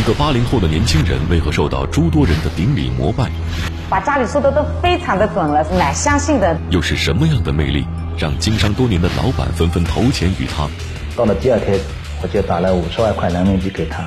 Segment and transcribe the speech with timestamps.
[0.00, 3.30] 一个八零后的年轻人为何受到诸多人的顶礼膜拜？
[3.90, 6.58] 把家里说的都非常的准了，蛮相信的。
[6.70, 7.84] 又是什么样的魅力，
[8.16, 10.66] 让经商多年的老板纷纷投钱于他？
[11.14, 11.78] 到了第二天，
[12.22, 14.02] 我就打了五十万块人民币给他。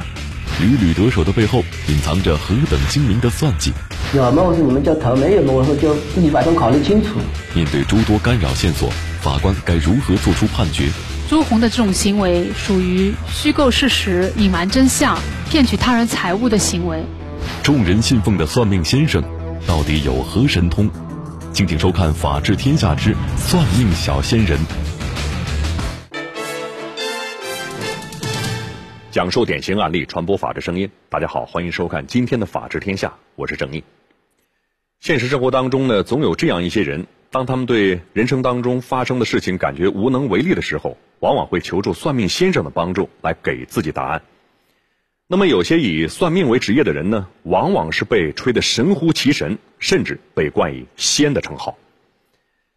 [0.59, 3.71] 屡屡得手的背后，隐藏着何等精明的算计？
[4.15, 7.19] 有么我说你们就投，没有么我说就自己把东考虑清楚。
[7.53, 8.89] 面对诸多干扰线索，
[9.21, 10.89] 法官该如何做出判决？
[11.29, 15.17] 朱红的这种行为属于虚构事实、隐瞒真相、
[15.49, 17.01] 骗取他人财物的行为。
[17.63, 19.23] 众人信奉的算命先生，
[19.65, 20.89] 到底有何神通？
[21.53, 24.59] 敬请收看《法治天下之算命小仙人》，
[29.09, 30.89] 讲述典型案例，传播法治声音。
[31.09, 33.83] 大家好，欢迎收看今天的《法治天下》，我是郑毅。
[34.99, 37.07] 现实生活当中呢，总有这样一些人。
[37.33, 44.21] 当他们对人生当中发生的事情感觉无能为力的时候，往往会求助算命先生的帮助来给自己答案。
[45.25, 51.75] 那么，有些以算命为职业的人呢，往往是被吹得神乎其神，甚至被冠以“仙”的称号。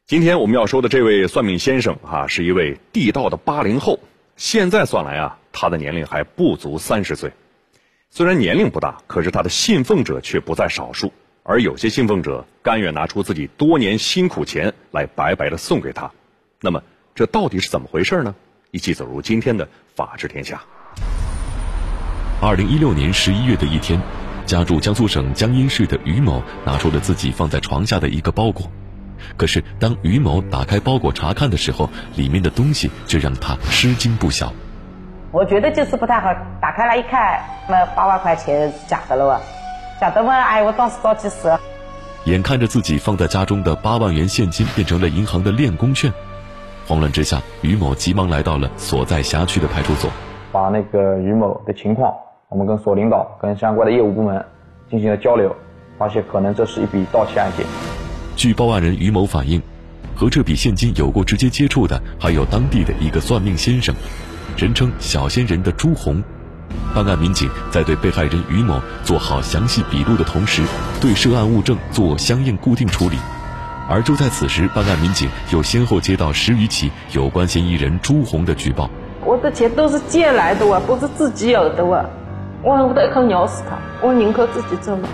[0.07, 4.01] 今天我们要说的这位算命先生啊，是一位地道的八零后。
[4.37, 7.31] 现在算来啊，他的年龄还不足三十岁。
[8.09, 11.13] 虽然年龄不大，可是他的信奉者却不在少数。
[11.49, 16.11] 而有些信奉者甘愿拿出自己多年辛苦钱来白白的送给他，
[16.61, 16.83] 那么
[17.15, 18.35] 这到底是怎么回事呢？
[18.73, 20.61] 一起走入今天的法治天下。
[22.43, 24.01] 二零一六年十一月的一天，
[24.45, 28.69] 家住江苏省江阴市的于某拿出了自己放在床下的一个包裹，
[29.37, 34.53] 可是当于某打开包裹查看的时候，里面的东西却让他吃惊不小。
[35.31, 39.41] 我觉得就是不太好，打开来一看，那八万块钱假的了哇！
[40.01, 40.33] 假的吗？
[40.35, 41.59] 哎，我当时着急死了。
[42.25, 46.13] 眼看着自己放在家中的八万元现金变成了银行的练功券，
[46.87, 50.11] 慌乱之下，于某急忙来到了所在辖区的派出所，
[50.53, 52.13] 把那个于某的情况，
[52.49, 54.45] 我们跟所领导、跟相关的业务部门
[54.91, 55.55] 进行了交流，
[55.97, 57.65] 发现可能这是一笔盗窃案件。
[58.35, 59.63] 据报案人于某反映，
[60.15, 63.95] 和这笔现金有过直接接触的，还有当地的一个算命先生，
[64.59, 66.23] 人称“小仙人”的朱红。
[66.95, 70.63] 办案民警在对被害人于某做好详细笔录的同时，
[71.01, 73.17] 对涉案物证做相应固定处理。
[73.89, 78.91] 而就在此时，办案民警又先后接到十余起有关嫌疑人朱红的举报。
[79.25, 82.05] 我的钱都是借来的哇，不是自己有的哇！
[82.63, 85.09] 我恨不得一口咬死他，我宁可自己挣了。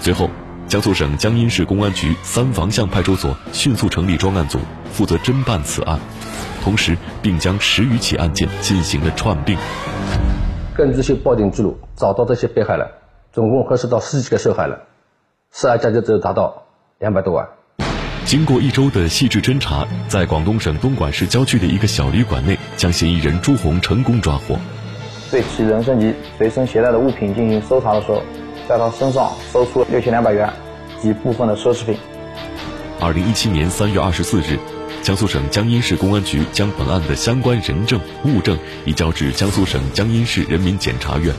[0.00, 0.30] 随后，
[0.66, 4.58] 江苏省江阴市公安局三房巷派出所迅速成立专案组，
[4.92, 5.98] 负责侦办此案，
[6.62, 9.58] 同时并将十余起案件进行了串并。
[10.76, 12.84] 根据这些报警记录，找到这些被害人，
[13.32, 14.76] 总共核实到十几个受害人，
[15.52, 16.64] 涉案价值只有达到
[16.98, 17.46] 两百多万。
[18.24, 24.58] 经过一周的细致侦查，在广东省东莞市郊区的一个小旅馆内，将嫌疑人朱红成功抓获。
[25.30, 28.20] 对其人身及随身携带的物品进行搜查的时候，
[28.68, 30.52] 在他身上搜出六千两百元
[31.00, 31.96] 及部分的奢侈品。
[33.00, 34.58] 二零一七年三月二十四日。
[35.04, 38.56] 江苏省江阴市公安局将本案的相关人证物证
[38.86, 41.30] 移交至江苏省江阴市人民检察院。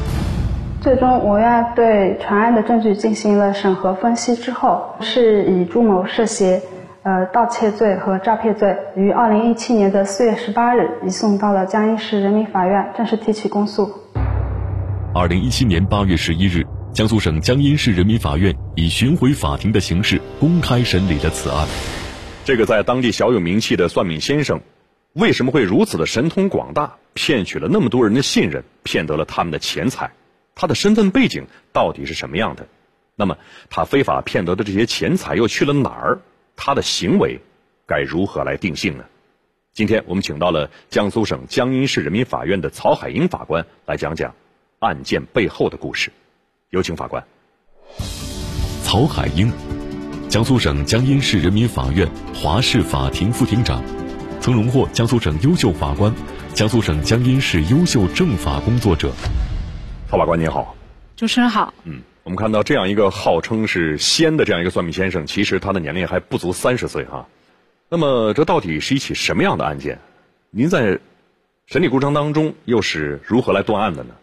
[0.81, 6.61] 最终，我院对全案的证据进行了审核分析之后，是以朱某涉嫌
[7.01, 13.89] 呃盗窃罪和诈骗罪，于二零一七年的四月十八日移送到了江阴市人民法院正式提起公诉。
[15.15, 21.65] 二零一七年八月十一日，江苏省江阴市人民法院以巡回法庭的形式公开审理了此案。
[22.45, 24.61] 这个在当地小有名气的算命先生，
[25.13, 30.11] 为什么会如此的神通广大，骗取了那么多人的信任，骗得了他们的钱财？
[30.53, 32.67] 他的身份背景到底是什么样的？
[33.15, 33.39] 那么
[33.71, 36.19] 他非法骗得的这些钱财又去了哪儿？
[36.55, 37.39] 他的行为
[37.87, 39.05] 该如何来定性呢？
[39.73, 44.35] 今天我们请到了江苏省江阴市人民法院的曹海英法官来讲讲
[44.77, 46.11] 案件背后的故事。
[46.69, 47.25] 有请法官。
[48.83, 49.51] 曹海英。
[50.35, 53.81] 江苏省江阴市人民法院华市法庭副庭长，
[54.41, 56.13] 曾荣获江苏省优秀法官、
[56.53, 59.13] 江苏省江阴市优秀政法工作者。
[60.09, 60.75] 曹法官您好，
[61.15, 61.73] 主持人好。
[61.85, 67.25] 嗯，我们看到这样一个号称是仙的这样一个算命先生，其实他的年龄还不足三十岁哈。
[67.87, 69.97] 那么这到底是一起什么样的案件？
[70.49, 70.99] 您在
[71.65, 74.13] 审理过程当中又是如何来断案的呢？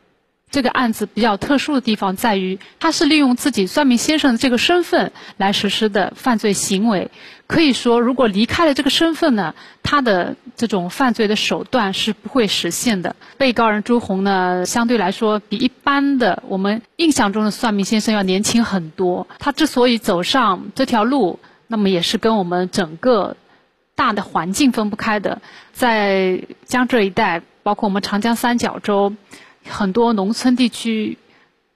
[0.52, 7.10] 这个案子比较特殊的地方在于，他是利用自己算命先生的这个身份来实施的犯罪行为。
[7.46, 13.16] 可以说，如果离开了这个身份呢，他的这种犯罪的手段是不会实现的。
[13.38, 19.26] 被告人朱红呢，相对来说比一般的我们印象中的算命先生要年轻很多。
[19.38, 23.37] 他之所以走上这条路，那么也是跟我们整个
[23.94, 25.40] 大的环境分不开的。
[25.72, 29.14] 在江浙一带，包括我们长江三角洲。
[29.69, 31.19] 很多农村地区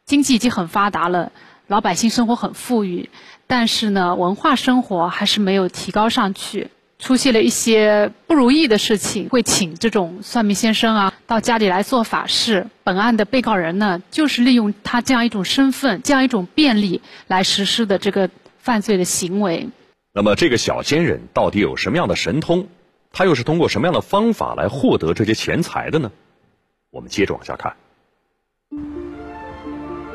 [0.05, 1.33] 经济已经很发达了，
[1.67, 3.11] 老百姓生活很富裕，
[3.47, 6.71] 但是呢，文化生活还是没有提高上去。
[6.99, 12.69] 出现了一些不如意的事情，会请这种算命先生啊到家里来做法事。
[12.85, 19.69] 本案的被告人呢，就是利用他这样一种身份、这样一种便利来实施的这个犯罪的行为。
[20.15, 22.67] 那么，这个小仙人到底有什么样的神通？
[23.13, 26.11] 他又是通过什么样的方法来获得这些钱财的呢？
[26.97, 27.75] 我们接着往下看。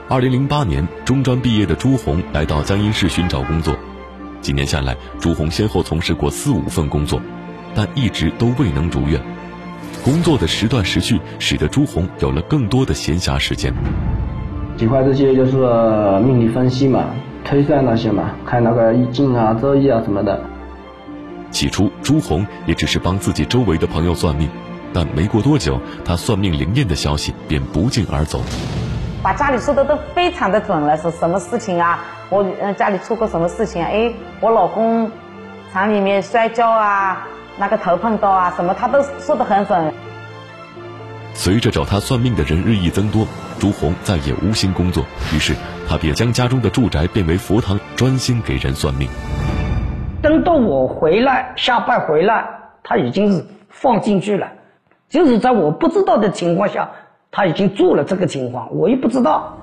[0.09, 3.75] 二零零八年，中专毕业的朱红来到江阴市寻找工作。
[4.41, 7.21] 几年下来，朱红先后从事过四五份工作，
[7.75, 9.21] 但一直都未能如愿。
[10.03, 13.71] 工作的时断时续，使得朱红有了更多的闲暇时间。
[14.75, 15.51] 几块这些就是
[16.25, 17.11] 命理分析嘛，
[17.45, 20.43] 推算那些嘛，看那个易经啊、周易啊什么的。
[21.51, 24.49] 起初，朱红也只是帮自己周围的朋友算命，
[24.93, 28.41] 但没过多久，他算命灵验的消息便不胫而走。
[29.23, 31.99] 把家里说的都非常的准了，是什么事情啊？
[32.29, 33.83] 我嗯家里出过什么事情？
[33.83, 35.11] 啊哎，我老公
[35.71, 37.27] 厂里面摔跤啊，
[37.57, 39.93] 那个头碰到啊，什么他都说的很准。
[41.33, 43.25] 随着找他算命的人日益增多，
[43.59, 45.55] 朱红再也无心工作，于是
[45.87, 49.07] 他便将家中的住宅变为佛堂，专心给人算命。
[50.21, 52.43] 等到我回来下班回来，
[52.83, 54.47] 他已经是放进去了，
[55.11, 56.89] 就是在我不知道的情况下。
[57.33, 59.57] 他已经做了这个情况，我也不知道。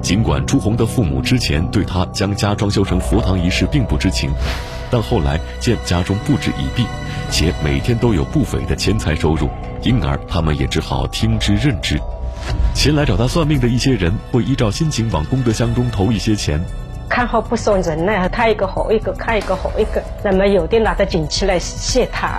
[0.00, 4.30] 尽管朱红的父母之前对他将家装修成佛堂一事并不知情，
[4.90, 6.86] 但后来见家中布置已毕，
[7.30, 9.46] 且每天都有不菲的钱财收入，
[9.82, 12.00] 因而他们也只好听之任之。
[12.74, 16.58] 前来找他算命的一些人会依照心情往功德箱中投一些钱，
[17.10, 20.02] 看好不送人呢，看一个好一个，看一个好一个。
[20.24, 22.38] 那么有的拿着锦旗来谢他，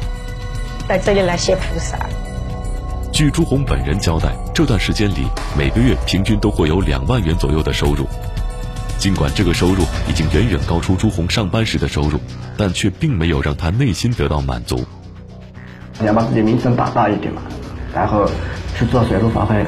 [0.87, 1.99] 在这里来谢菩萨。
[3.11, 8.07] 据朱红本人交代，这段时间里每个月平均都会有两万元左右的收入。
[8.97, 12.17] 尽管这个收入已经远远高出朱红上班时的收入，
[12.57, 14.85] 但却并没有让他内心得到满足。
[16.01, 17.41] 要把自己名声打大一点嘛，
[17.93, 18.29] 然后
[18.77, 19.65] 去做水陆法会。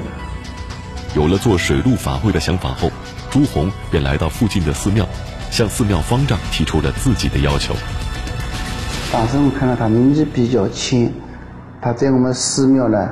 [1.15, 2.89] 有了做水陆法会的想法后，
[3.29, 5.05] 朱红便来到附近的寺庙，
[5.51, 7.75] 向寺庙方丈提出了自己的要求。
[9.11, 11.11] 当时我看到他年纪比较轻，
[11.81, 13.09] 他在我们寺庙呢。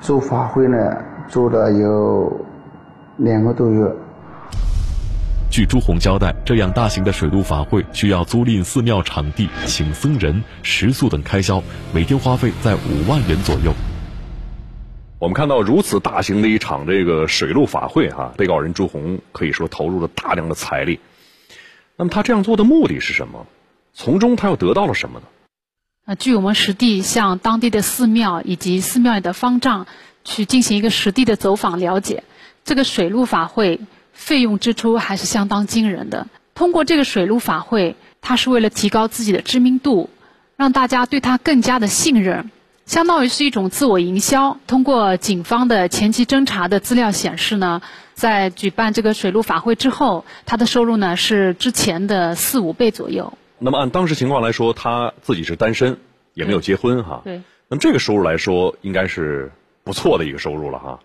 [0.00, 0.78] 做法会呢，
[1.28, 2.46] 做了有
[3.18, 3.84] 两个多月。
[5.50, 11.62] 据朱红交代，这样大型的水陆法会需要租赁寺庙场地、请僧人、食宿等开销，
[11.92, 13.74] 每天花费在五万元左右。
[15.18, 20.98] 我们看到如此大型的一场这个水陆法会，哈，被告人朱红可以说投入了大量的财力。
[21.96, 23.46] 那么他这样做的目的是什么？
[23.92, 25.26] 从中他又得到了什么呢？
[26.06, 29.86] 呃据我们实地向当地的寺庙以及寺庙里的方丈
[30.24, 32.24] 去进行一个实地的走访了解，
[32.64, 33.80] 这个水陆法会
[34.12, 36.26] 费用支出还是相当惊人的。
[36.54, 40.10] 通过这个水陆法会，他是为了提高自己的知名度，
[40.56, 42.50] 让大家对他更加的信任，
[42.86, 44.58] 相当于是一种自我营销。
[44.66, 47.80] 通过警方的前期侦查的资料显示呢，
[48.14, 53.32] 在举办这个水陆法会之后，他的收入呢是之前的四五倍左右。
[53.62, 55.98] 那么按当时情况来说，他自己是单身，
[56.32, 57.20] 也没有结婚哈。
[57.22, 57.42] 对。
[57.68, 59.52] 那么这个收入来说，应该是
[59.84, 60.98] 不错的一个收入了哈。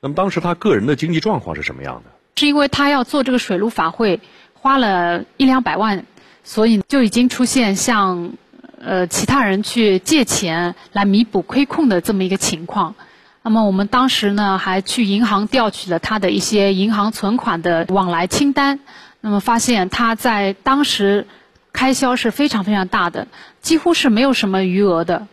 [0.00, 2.10] 那么当时他个人的经济状况是什么样的？
[2.36, 4.18] 是因为他要做这个水陆法会，
[4.54, 6.06] 花了一两百万，
[6.42, 8.32] 所以就已经出现向
[8.80, 12.94] 呃其他人去借钱来弥补亏空的这么一个情况。
[13.42, 18.80] 那么我们当时呢，还去银行调取了他的一些银行存款的往来清单，
[19.20, 21.26] 那么发现他在当时。
[21.72, 23.26] 开销是非常非常大的，
[23.60, 25.26] 几乎是没有什么余额的。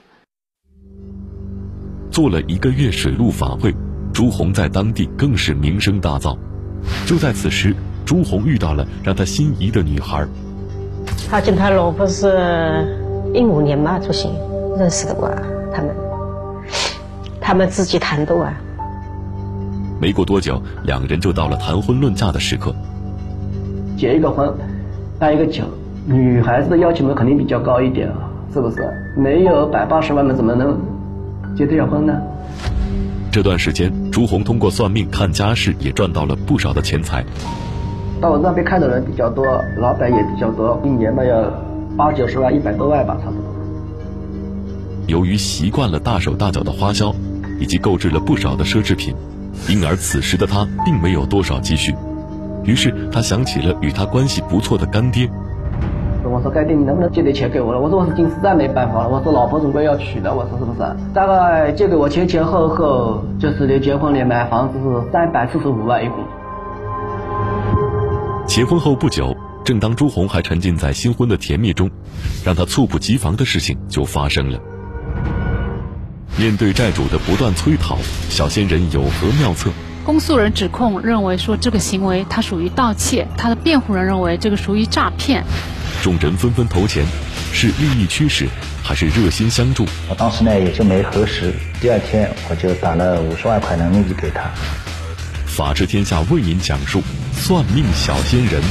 [2.11, 3.75] 做了一个月水陆法会，
[4.13, 6.37] 朱红在当地更是名声大噪。
[7.05, 7.75] 就在此时，
[8.05, 10.27] 朱红遇到了让他心仪的女孩。
[11.29, 14.31] 他跟他老婆是一五年嘛出行
[14.77, 15.29] 认识的吧，
[15.73, 15.95] 他们
[17.41, 18.53] 他们自己谈的啊。
[19.99, 22.73] 没过多久，两人就到了谈婚论嫁的时刻。
[23.97, 24.53] 结一个婚，
[25.19, 25.63] 办一个酒。
[26.09, 28.89] 女孩子的要求嘛，肯定比较高一点啊，是不是？
[29.17, 30.79] 没有百八十万嘛，怎么能
[31.57, 32.13] 结得了婚呢？
[33.29, 37.25] 这段时间，朱红通过算命看家世，也赚到了不少的钱财。
[38.21, 39.45] 到我那边看的人比较多，
[39.79, 41.51] 老板也比较多，一年嘛要
[41.97, 43.43] 八九十万、一百多万吧，差不多。
[45.07, 47.13] 由于习惯了大手大脚的花销，
[47.59, 49.13] 以及购置了不少的奢侈品，
[49.67, 51.93] 因而此时的他并没有多少积蓄。
[52.63, 55.29] 于是他想起了与他关系不错的干爹。
[56.47, 57.79] 说干爹你能不能借点钱给我了？
[57.79, 60.79] 我说我已经实在没办法了，我说老婆总归要娶的，我说是不是？
[61.13, 66.17] 大概借给我前前后后就是连结婚连买房子是三百四十五万一共。
[68.45, 69.35] 结婚后不久，
[69.65, 71.91] 正当朱红还沉浸在新婚的甜蜜中，
[72.45, 74.57] 让他猝不及防的事情就发生了。
[76.39, 77.97] 面对债主的不断催讨，
[78.29, 79.69] 小仙人有何妙策？
[80.05, 85.43] 公诉人指控认为说这个行为他属于盗窃，他的辩护人认为这个属于诈骗。
[86.07, 87.03] 众人纷纷投钱，
[87.51, 88.45] 是利益驱使，
[88.81, 89.83] 还是热心相助？
[90.09, 94.49] 我当时呢也就没核实，第二天我就打了五十万块人民币给他。
[95.45, 97.01] 法治天下为您讲述
[97.33, 98.61] 算命小仙人。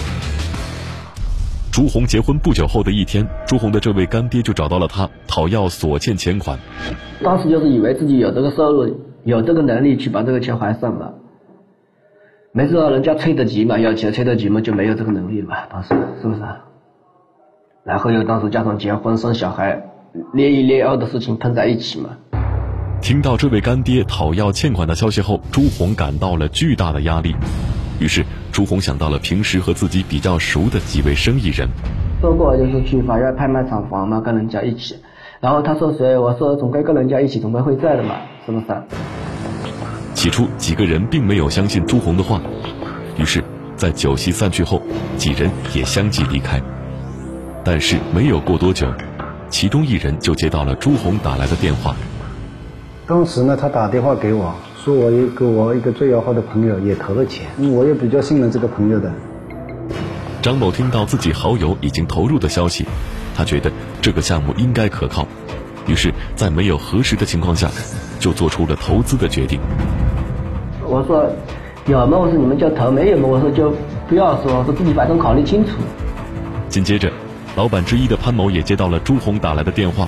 [1.70, 6.58] 朱红结婚不久后的一天，朱红的这位干爹就找到了他，讨要所欠钱款。
[7.22, 11.10] 当时就是以为自己有这个收入，有这个能力去把这个钱还上嘛。
[12.52, 15.54] 没知道人家催得急嘛，要钱催得急嘛，就没有这个能力嘛。
[15.70, 15.90] 当时
[16.22, 16.40] 是不是？
[17.86, 19.80] 然后又当时加上结婚生小孩，
[20.32, 22.10] 连一连二的事情碰在一起嘛。
[23.00, 27.32] 听到这位干爹讨要欠款的消息后，朱红感到了巨大的压力。
[28.00, 31.68] 于是，朱红想到了平时和自己比较熟的几位生意人，
[32.20, 34.96] 说过就是去法院拍卖厂房嘛，跟人家一起。
[35.38, 36.18] 然后他说谁？
[36.18, 38.66] 我说总归跟人家一起，总归会在的嘛，是不是？
[40.12, 42.40] 起初几个人并没有相信朱红的话，
[43.16, 43.44] 于是，
[43.76, 44.82] 在酒席散去后，
[45.16, 46.60] 几人也相继离开。
[47.66, 48.86] 但是没有过多久，
[49.50, 51.96] 其中一人就接到了朱红打来的电话。
[53.08, 57.44] 当时呢，他打电话给我说，我一个我一个最要好的朋友也投了钱，
[57.74, 59.10] 我也比较信任这个朋友的。
[60.40, 62.86] 张某听到自己好友已经投入的消息，
[63.34, 63.68] 他觉得
[64.00, 65.26] 这个项目应该可靠，
[65.88, 67.68] 于是，在没有核实的情况下，
[68.20, 69.58] 就做出了投资的决定。
[70.84, 71.28] 我说
[71.88, 72.16] 有吗？
[72.16, 73.26] 我说你们就投，没有吗？
[73.26, 73.74] 我说就
[74.08, 75.72] 不要说，说自己反正考虑清楚。
[76.68, 77.10] 紧接着，
[77.56, 80.06] 老板之一的潘某也接到了朱红打来的电话，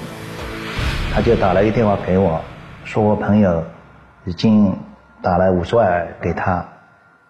[1.12, 2.40] 他就打了一电话给我，
[2.84, 3.64] 说我朋友
[4.26, 4.76] 已经
[5.22, 6.68] 打了五十万给他。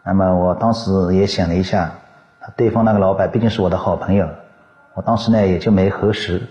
[0.04, 1.92] 那么我当时也想了一下，
[2.56, 4.28] 对方那个老板毕竟是我的好朋友，
[4.94, 6.42] 我当时呢也就没核实。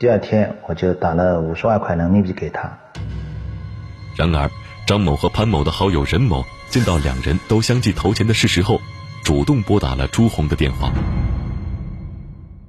[0.00, 2.70] 第二天我就打了五十万块人民币给他。
[4.16, 4.50] 然而。
[4.84, 8.80] 张某和潘某的好友任某见到两人都相继投钱的事实后，
[9.22, 10.90] 主动拨打了朱红的电话。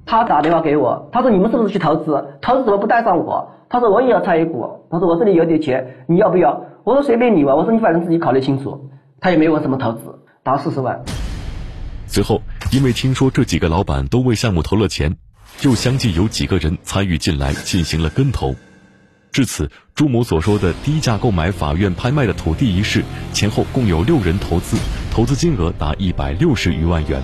[0.06, 2.38] 他打电话给我，他说：“你们是不是去投资？
[2.42, 11.02] 投资怎么不带上我？”他说：“我也要参与股。”他说：“我这里有点钱，你要不要？”我说：“随便你吧。”我说：“你反正自己考虑清楚。”他也没问什么投资，打四十万。
[12.06, 15.16] 随后，因为听说这几个老板都为项目投了钱，
[15.62, 18.54] 又相继有几个人参与进来进行了跟投。
[19.32, 24.76] 至此，朱某所说的低价购买法院拍卖的土地一事，前后共有六人投资，
[25.10, 27.20] 投资金额达一百六十余万元。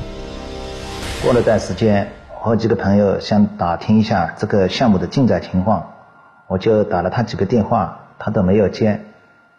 [1.23, 2.11] 过了段时间，
[2.43, 5.93] 我和几个朋友想打听一下这个项目的进展情况，
[6.49, 9.03] 我就打了他几个电话，他都没有接。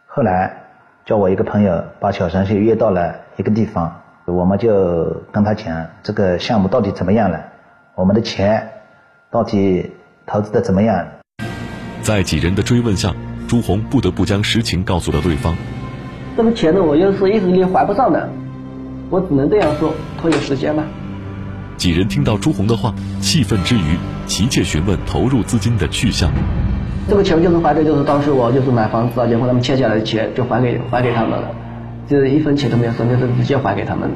[0.08, 0.64] 后来
[1.06, 7.40] 叫我一个朋友把小程序约到了一个地方，我们就跟他讲这个项目到底怎么样了，
[7.94, 8.72] 我们的钱
[9.30, 9.92] 到底
[10.26, 11.06] 投资的怎么样。
[12.02, 13.14] 在几人的追问下，
[13.48, 15.56] 朱红不得不将实情告诉了对方。
[16.36, 18.28] 这个钱呢，我又是一直也还不上的，
[19.12, 20.84] 我只能这样说，拖延时间吧。
[21.82, 23.98] 几人听到朱红的话，气愤之余，
[24.28, 26.32] 急切询问投入资金的去向。
[27.10, 31.50] 这个钱就是还给，就是当时我就是买房子啊，结婚他们欠下来的钱就还给还给他们了，
[32.08, 34.12] 就是一分钱都没有收，就是直接还给他们。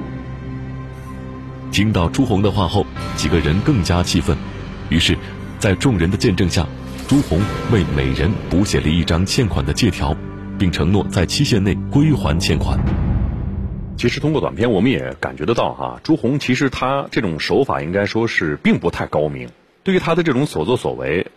[1.72, 4.38] 听到朱红的话后，几个人更加气愤，
[4.90, 5.18] 于是，
[5.58, 6.68] 在众人的见证下。
[7.08, 7.40] 朱红
[7.72, 10.16] 为每人补写了一张欠款的借条，
[10.60, 12.80] 并承诺在期限内归还欠款。
[13.98, 19.50] 其实通过短片，我们也感觉得到哈，朱红其实他这种手法应该说是并不太高明。
[19.84, 21.28] 对于他的这种所作所为，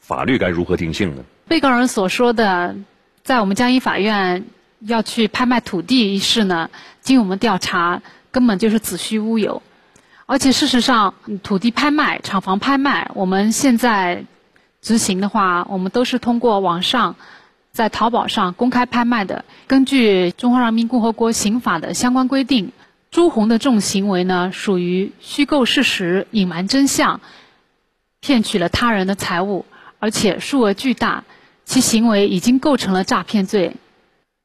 [0.00, 1.24] 法律该如何定性呢？
[1.48, 2.76] 被告人所说的，
[3.22, 4.46] 在我们江阴法院
[4.80, 9.62] 要去拍卖土地一事呢，经我们调查，根本就是子虚乌有。
[10.26, 14.24] 而且事实上，土地拍卖、厂房拍卖，我们现在。
[14.82, 17.16] 执行的话，我们都是通过网上，
[17.74, 19.44] 在淘宝上公开拍卖的。
[19.66, 22.70] 根据《中华人民共和国刑法》的相关规定，
[23.10, 27.20] 朱红的这种行为呢，属于虚构事实、隐瞒真相，
[28.20, 29.66] 骗取了他人的财物，
[29.98, 31.24] 而且数额巨大，
[31.64, 33.72] 其行为已经构成了诈骗罪。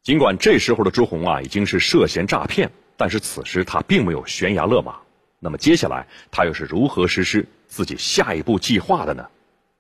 [0.01, 4.95] 尽管这时候的朱红啊，已经是涉嫌诈骗，但是此时他并没有悬崖勒马。
[5.39, 9.27] 那么接下来他又是如何实施自己下一步计划的呢？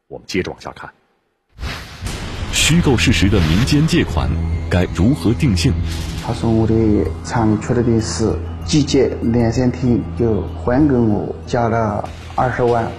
[0.07, 0.93] 我们接着往下看，
[2.51, 4.29] 虚构事实的民间借款
[4.69, 5.73] 该如何定性？
[6.25, 6.73] 他说我的
[7.25, 8.33] 产出的是
[8.65, 12.89] 季节两三天就还给我，交了二十万。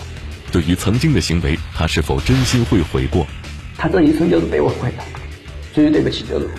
[0.50, 3.26] 对于曾经的行为，他是否真心会悔过？
[3.76, 5.04] 他这一生就是被我毁了，
[5.72, 6.50] 最对不起就是我。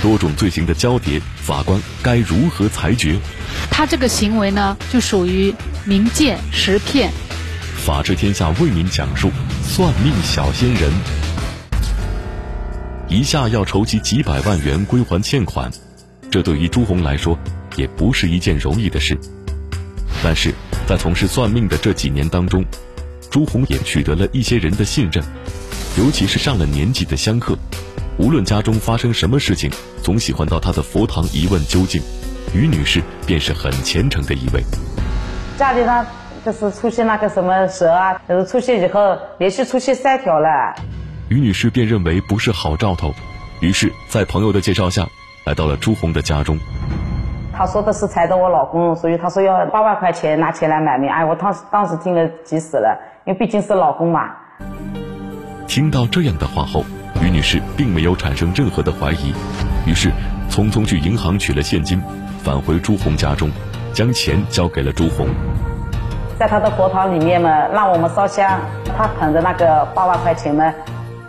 [0.00, 3.18] 多种罪行的交叠，法官该如何裁决？
[3.70, 5.54] 他这个行为呢，就属于
[5.86, 7.10] 冥界识骗。
[7.76, 9.30] 法治天下为您讲述
[9.62, 10.90] 算命小仙人。
[13.12, 15.70] 一下要筹集几百万元归还欠款，
[16.30, 17.38] 这对于朱红来说
[17.76, 19.18] 也不是一件容易的事。
[20.24, 20.50] 但是
[20.88, 22.64] 在从事算命的这几年当中，
[23.30, 25.22] 朱红也取得了一些人的信任，
[25.98, 27.54] 尤其是上了年纪的香客。
[28.16, 29.70] 无论家中发生什么事情，
[30.02, 32.00] 总喜欢到他的佛堂一问究竟。
[32.54, 34.64] 于女士便是很虔诚的一位。
[35.58, 36.06] 家里呢，
[36.46, 40.74] 就是出现那个什么蛇啊，就是出现以后连续出现三条了。
[41.32, 43.14] 于女士便认为不是好兆头，
[43.60, 45.06] 于是，在朋友的介绍下，
[45.46, 46.58] 来到了朱红的家中。
[47.54, 51.08] 他说的是踩到我老公，所以他说要八万块钱拿钱来买命。
[51.08, 54.28] 哎，我当时当时听了急死了，因为毕竟是老公嘛。
[55.66, 56.84] 听到这样的话后。
[57.22, 59.32] 于女士并没有产生任何的怀疑，
[59.86, 60.10] 于是
[60.50, 62.02] 匆匆去银行取了现金，
[62.42, 63.48] 返回朱红家中，
[63.94, 65.28] 将钱交给了朱红。
[66.36, 68.60] 在他的佛堂里面嘛，让我们烧香，
[68.98, 70.74] 他捧着那个八万块钱嘛，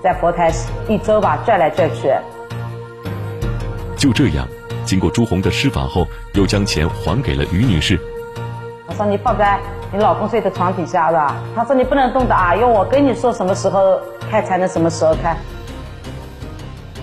[0.03, 0.51] 在佛台
[0.89, 2.11] 一周吧转来转去。
[3.95, 4.45] 就这样，
[4.83, 7.97] 经过朱红的施法后，又将钱还给了于女士。
[8.85, 9.57] 我说你放在
[9.93, 11.37] 你老公睡的床底下吧。
[11.55, 13.97] 他说你不能动的啊，要我跟你说什么时候
[14.29, 15.37] 开才能什么时候开。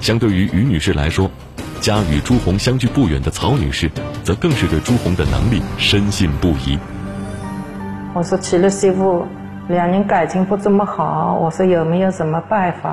[0.02, 1.30] 相对于于女士来说，
[1.80, 3.90] 家与朱红相距不远的曹女士，
[4.23, 6.78] 则更是对朱红的能力深信不疑。
[8.12, 9.26] 我说娶了媳妇，
[9.71, 12.93] 两人感情不怎么好，我说有没有什么办法？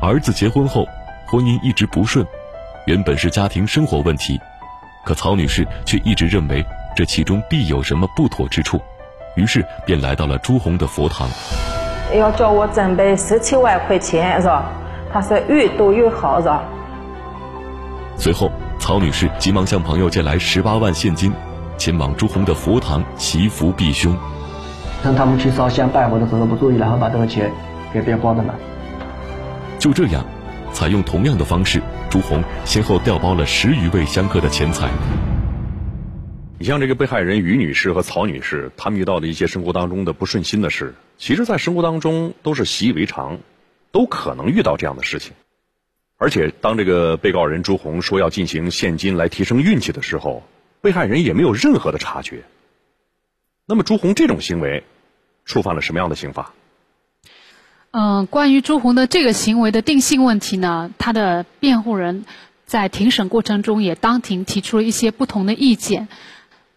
[0.00, 0.86] 儿子结婚后，
[1.26, 2.26] 婚姻一直不顺，
[2.86, 4.40] 原本是家庭生活问题，
[5.04, 6.64] 可曹女士却一直认为
[6.96, 8.80] 这其中必有什么不妥之处，
[9.36, 11.28] 于是便来到了朱红的佛堂。
[12.14, 14.64] 要叫我准备十七万块钱，是吧？
[15.12, 16.62] 他说越多越好，是吧？
[18.16, 21.30] 随后，曹女士急忙向朋友借来十八万现金，
[21.76, 24.16] 前往朱红的佛堂祈福避凶。
[25.02, 27.52] 等他们去烧香拜佛的时候不注意，然后把这个钱
[27.92, 28.54] 给别包的了。
[29.78, 30.24] 就这样，
[30.72, 34.88] 采用同样的方式，朱红先后调包了十余位香客的钱财。
[36.58, 43.38] 你像这个被害人于女士和曹女士，他们遇到的一些生活当中的不顺心的事，其实在生活当中都是习以为常。
[43.90, 45.34] 都可能遇到这样的事情，
[46.16, 50.42] 而且当这个被告人朱红说要进行现金来提升运气的时候，
[50.80, 52.42] 被害人也没有任何的察觉。
[53.66, 54.82] 那么朱红这种行为
[55.44, 56.52] 触犯了什么样的刑法？
[57.90, 62.24] 嗯，关于朱红的这个行为的定性问题呢，他的辩护人
[62.64, 66.08] 在庭审过程中也当庭提出了一些不同的意见。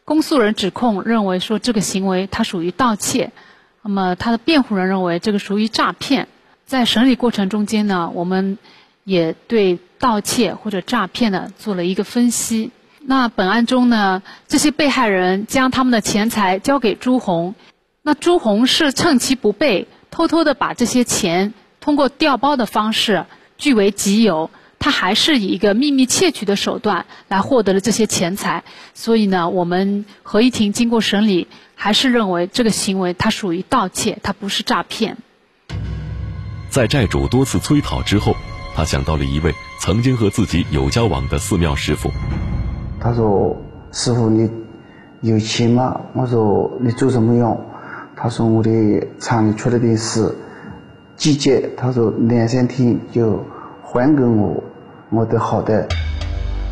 [0.04, 3.32] 公诉人指控认为说这个行为它属于盗窃，
[3.82, 6.28] 那么他的辩护人认为这个属于诈骗。
[6.66, 8.58] 在审理过程中间呢，我们
[9.04, 12.72] 也对盗窃或者诈骗呢做了一个分析。
[13.00, 17.56] 那本案中呢，这些被害人将他们的钱财交给朱红，
[18.08, 23.26] 那朱红是趁其不备，偷偷的把这些钱通过调包的方式
[23.58, 28.64] 据为己有，他还是以一个秘密窃取的手段来获得了这些钱财。
[28.94, 35.18] 所以呢，我们合议庭经过审理，还是认为这个行为它属于盗窃，它不是诈骗。
[36.70, 38.36] 在债主多次催讨之后，
[38.76, 42.12] 他想到了一位曾经和自己有交往的寺庙师傅。
[43.02, 43.58] 他说
[43.92, 44.48] ：“师傅，你
[45.22, 47.60] 有钱吗？”我说：“你做什么用？”
[48.18, 48.72] 他说：“我的
[49.20, 50.34] 厂里出了点事，
[51.18, 53.46] 急借。”他说：“两三天就
[53.84, 54.64] 还给我，
[55.10, 55.88] 我的好的。”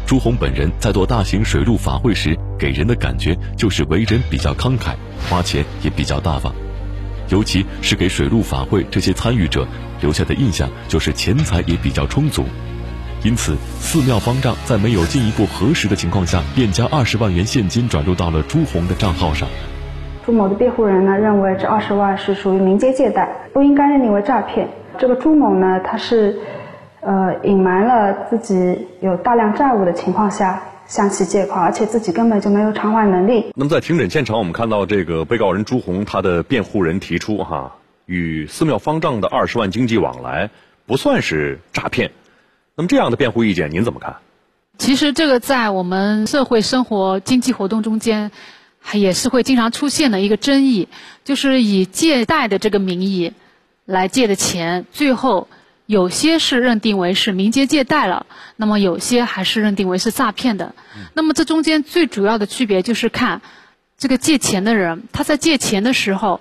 [0.08, 4.96] 朱红本人在做大型水陆法会时，给人的感觉就是为人比较慷慨，
[5.30, 6.54] 花钱也比较大方。
[7.30, 9.66] 尤其是给水陆法会这些参与者
[10.02, 12.46] 留下的印象，就是钱财也比较充足。
[13.24, 19.48] 因此，寺庙方丈在没有进一步核实的情况下，便将二十万元现金转入到了朱红的账号上。
[20.26, 24.68] 朱某的辩护人呢，认为这二十万是属于民间借贷，不应该认定为诈骗。
[24.98, 26.40] 这个朱某呢，他是，
[27.02, 30.62] 呃，隐瞒了自己有大量债务的情况下。
[30.86, 33.54] 向其借款，而且自己根本就没有偿还能力。
[33.56, 37.74] 那么在庭审现场，我们看到这个被告人朱红，他的辩护人提出哈，
[38.06, 40.50] 与寺庙方丈的二十万经济往来
[40.86, 42.12] 不算是诈骗。
[42.76, 44.18] 那么这样的辩护意见您怎么看？
[44.78, 48.32] 其实这个在我们社会生活经济活动中间，还
[48.94, 50.88] 也是会经常出现的一个争议，
[51.24, 53.34] 就是以借贷的这个名义
[53.86, 55.48] 来借的钱，最后。
[55.86, 60.74] 有些是认定为是民间借贷了，那么有些还是认定为是诈骗的。
[61.14, 63.42] 那么这中间最主要的区别就是看
[63.98, 66.40] 这个借钱的人他在借钱的时候，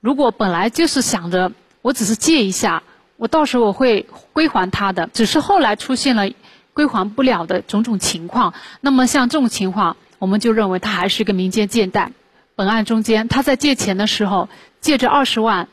[0.00, 2.82] 如果本来就是想着我只是借一下，
[3.18, 6.30] 我到时候我会归还他的，只是后来出现了
[6.72, 12.12] 归还不了的种种情况，那么像这种情况，我们就认为他还是一个民间借贷。
[12.54, 14.50] 本案中间，他在借钱的时候
[14.82, 15.66] 借着二十万，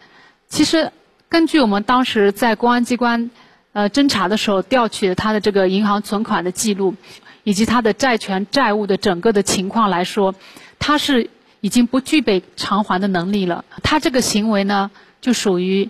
[0.48, 0.90] 其实
[1.28, 3.30] 根据我们当时在公安机关
[3.74, 6.96] 呃侦查的时候调取的他的这个银行存款的记录，
[7.44, 10.34] 以及他的债权债务的整个的情况来说，
[10.80, 11.30] 他是
[11.60, 13.66] 已经不具备偿还的能力了。
[13.84, 15.90] 他这个行为呢，就属于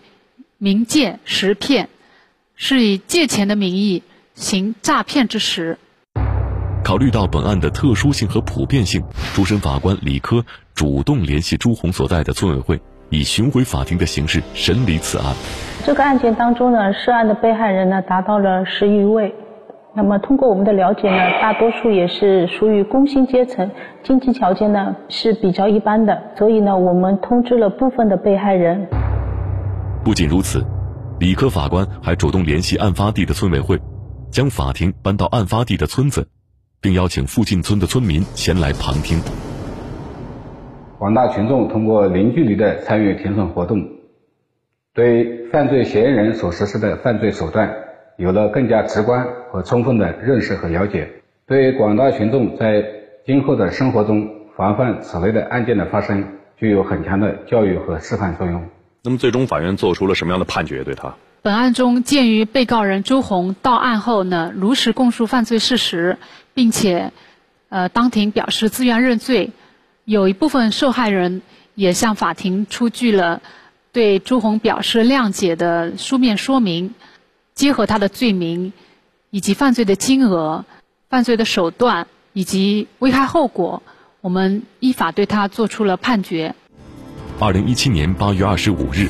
[0.58, 1.89] 明借实骗，
[2.56, 4.02] 是以借钱的名义
[4.34, 5.78] 行诈骗之实。
[6.88, 9.04] 考虑到本案的特殊性和普遍性，
[9.36, 10.41] 主审法官李科
[10.73, 15.36] 主动联系朱红所在的村委会，以巡回法庭的形式审理此案。
[15.86, 19.36] 这个案件当中呢，涉案的被害人呢达到了十余位。
[19.93, 23.69] 那么通过我们的了解呢，大多数也是属于工薪阶层，
[24.02, 26.17] 经济条件呢是比较一般的。
[26.38, 28.88] 所以呢，我们通知了部分的被害人。
[30.06, 30.65] 不仅如此，
[31.19, 33.78] 李科法官还主动联系案发地的村委会，
[34.32, 36.26] 将法庭搬到案发地的村子。
[36.82, 39.20] 并邀请附近村的村民前来旁听。
[40.98, 43.88] 广大群众通过零距离的参与庭审活动，
[44.94, 47.72] 对犯罪嫌疑人所实施的犯罪手段
[48.18, 51.08] 有了更加直观和充分的认识和了解，
[51.46, 52.84] 对广大群众在
[53.26, 56.26] 今后的生活中防范此类的案件的发生
[56.58, 58.63] 具有很强的教育和示范作用。
[59.04, 60.84] 那么，最终法院做出了什么样的判决？
[60.84, 61.13] 对他？
[61.47, 66.17] 本案中，鉴于被告人朱红到案后呢，如实供述犯罪事实，
[66.53, 67.13] 并且，
[67.69, 69.51] 呃，当庭表示自愿认罪，
[70.03, 71.41] 有一部分受害人
[71.73, 73.41] 也向法庭出具了
[73.93, 76.93] 对朱红表示谅解的书面说明，
[77.53, 78.73] 结合他的罪名，
[79.29, 80.65] 以及犯罪的金额、
[81.10, 83.81] 犯罪的手段以及危害后果，
[84.19, 86.53] 我们依法对他作出了判决。
[87.39, 89.07] 二零一七年八月二十五日。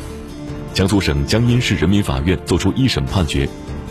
[0.77, 3.49] 江苏省江阴市人民法院作出一审判决，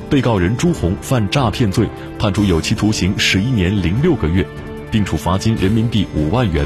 [0.09, 1.85] 被告人朱红犯诈骗罪，
[2.17, 4.47] 判处有期徒刑十一年零六个月，
[4.89, 6.65] 并处罚金人民币五万元；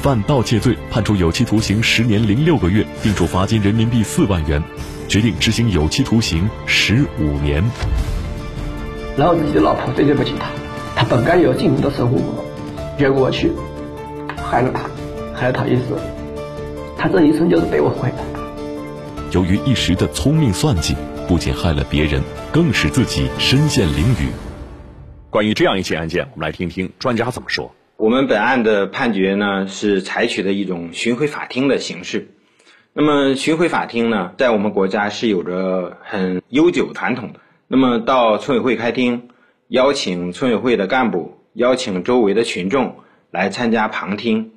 [0.00, 4.62] 犯盗窃罪，判处有期徒刑十年零六个月，并处罚金人民币四万元，
[5.08, 7.60] 决定执行有期徒刑十五年。
[9.16, 10.46] 然后自己的老婆最对不起他，
[10.94, 12.44] 他本该有幸福的生活，
[12.96, 13.50] 结果我去
[14.36, 14.82] 害了他，
[15.34, 15.98] 害了他一生，
[16.96, 18.12] 他这一生就是被我毁。
[19.36, 20.96] 由于一时的聪明算计，
[21.28, 24.30] 不仅害了别人，更使自己身陷囹圄。
[25.28, 27.74] 关于这样一起案件，我们来听听专家怎么说。
[27.98, 32.30] 我们本案的判决呢，是采取的一种巡回法庭的形式。
[32.94, 37.40] 那么，巡回法庭呢，在我们国家是有着很悠久传统的。
[37.68, 39.28] 那么，到村委会开庭，
[39.68, 44.52] 邀请村委会的干部，邀请周围的群众来参加旁听，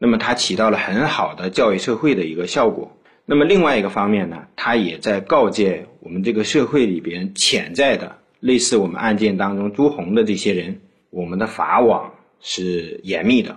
[0.00, 2.96] 那么它起到了很好的教育社会的一个效果。
[3.26, 13.56] 那么另外一个方面呢，他也在告诫我们这个社会里边潜在的类似我们案件当中朱红的这些人，我们的法网是严密的。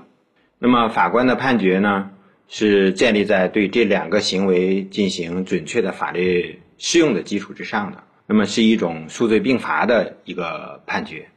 [0.59, 2.11] 那么法官的判决呢，
[2.47, 8.03] 是建立在对这两个行为进行准确的法律适用的基础之上的。
[8.25, 11.27] 那么是一种数罪并罚的一个判决。